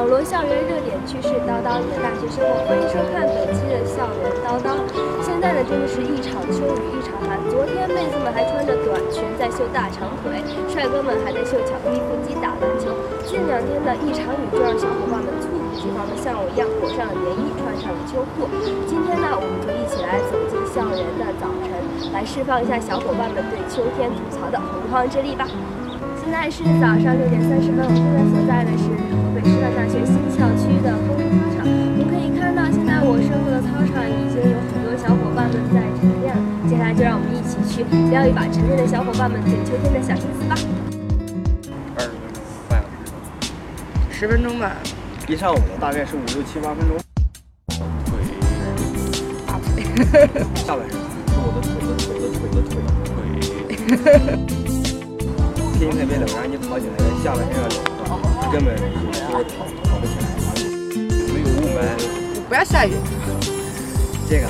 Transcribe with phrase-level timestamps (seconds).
[0.00, 4.72] 网罗校园热点趣事叨叨，你的大学生活，欢迎收看本期的校园叨叨。
[5.20, 7.36] 现在呢，真的是一场秋雨一场寒。
[7.52, 10.40] 昨天妹子们还穿着短裙在秀大长腿，
[10.72, 12.96] 帅哥们还在秀巧克力腹肌打篮球。
[13.28, 18.48] 近两天呢一场雨就让小伙伴们猝不及防的像我一样裹上了棉衣，穿上了秋裤。
[18.88, 21.76] 今天呢，我们就一起来走进校园的早晨，
[22.16, 25.44] 来释放一下小伙伴们对秋天吐槽的洪荒之力吧。
[26.20, 31.64] 现在是早上六点三十分，我们现在所在的是河北师范大学新校区的风筝操场。
[31.64, 36.40] 我们可以看到，现在我身后的操场已经有很多小伙伴们在晨练了。
[36.68, 40.54] 接下来就让我们一起去撩一把晨练的小伙伴们对秋天的小心思吧。
[41.96, 43.50] 二十分钟，半小时。
[44.12, 44.76] 十分钟吧，
[45.26, 46.96] 一上午大概是五六七八分钟。
[48.06, 48.20] 腿，
[49.48, 49.82] 大腿，
[50.54, 50.94] 下半身
[51.26, 52.78] 是我的腿的腿的腿的腿
[53.96, 54.59] 的腿。
[55.80, 58.20] 天气特别冷，然后你跑起来下半身要冷的话，
[58.52, 58.84] 根本就
[59.16, 60.28] 是跑跑不起来。
[61.32, 61.96] 没有雾霾，
[62.50, 62.92] 不要下雨。
[64.28, 64.46] 这个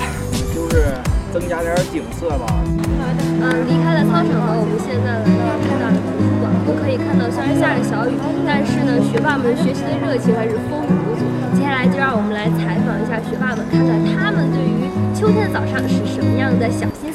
[0.50, 0.90] 就是
[1.32, 2.50] 增加点景色吧。
[2.66, 6.50] 嗯，离开了操场后，我们现在来到了太大的图书馆。
[6.66, 11.22] 我们可以看到，虽然下着小雨，但是呢，学霸们学习的热情还是风雨无阻。
[11.54, 17.09] 接下来就让我们来采访一下学霸们，看看他们对于秋天的早上是什么样的小心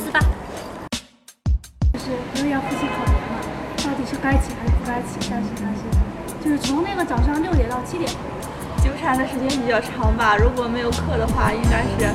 [6.86, 8.10] 那个早上六点到七点，
[8.84, 10.38] 纠缠的时间比较长吧。
[10.38, 12.14] 如果没有课的话，应该是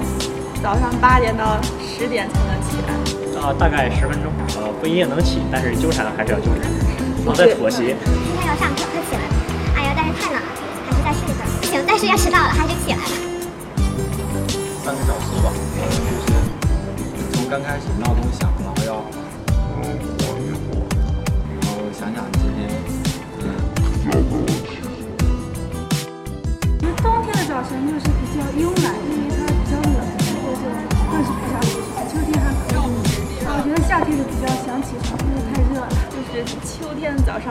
[0.62, 2.94] 早上八点到十点才能起来。
[3.40, 6.70] 啊，大概十分钟，呃，不一定能起，但是纠缠还是要纠缠，
[7.26, 7.96] 我在妥协。
[7.98, 9.34] 今天要上课，快起来了！
[9.74, 10.48] 哎呀，但是太冷了，
[10.86, 11.48] 还是再睡一会儿。
[11.60, 13.02] 不行，但是要迟到了，还是起来了。
[14.84, 18.48] 半个小时吧，就是从刚开始闹钟响，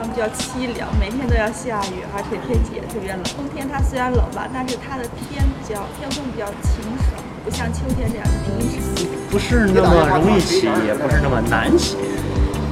[0.00, 3.22] 上比较凄凉，每天都要下雨，而且天气也特别冷。
[3.36, 8.80] 冬天它虽然冷吧，但是它的天比较天空比较晴爽，不像秋天这样的阴沉。
[9.28, 11.98] 不是那么容易起，也不是那么难起，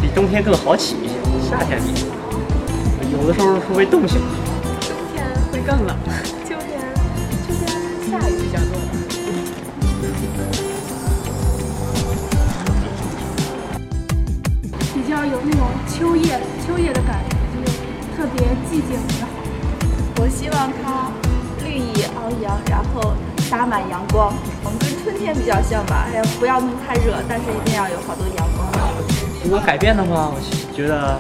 [0.00, 1.16] 比冬天更好起一些。
[1.50, 4.19] 夏天比有的时候会被冻醒。
[4.89, 5.22] 冬天
[5.53, 5.95] 会更冷，
[6.49, 6.81] 秋天
[7.45, 7.69] 秋天
[8.09, 8.81] 下雨比较多。
[15.50, 17.78] 那种秋叶秋叶的感觉，就是
[18.14, 19.31] 特别寂静也好。
[20.20, 21.09] 我希望它
[21.64, 23.14] 绿意昂扬，然后
[23.48, 24.34] 洒满阳光。
[24.62, 28.69] 我们跟春天比较像吧，哎呀，不要那么太热，但是一定要有好多阳光。
[29.42, 30.36] 如果改变的话，我
[30.76, 31.19] 觉得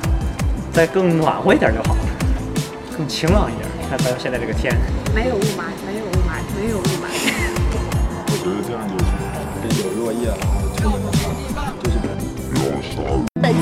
[0.72, 2.00] 再更暖和一点就好了，
[2.96, 3.66] 更晴朗一点。
[3.88, 4.76] 看咱们现在这个天，
[5.14, 6.04] 没有雾霾，没有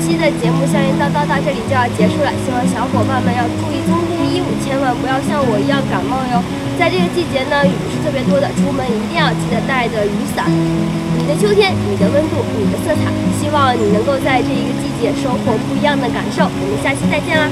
[0.07, 6.39] 期的节目《校园叨叨》到这里就要结束了，希望小伙伴们要注意冬天衣物，千万不要像我一样感冒哟。
[6.79, 10.47] 在这个季节呢，雨是特别多的，出门一定要记得带着雨伞。
[10.47, 16.47] 你的秋天，你的温度，你的色彩，希望你能够在这一个季节收获不一样的感受。
[16.47, 17.51] 我们下期再见啦！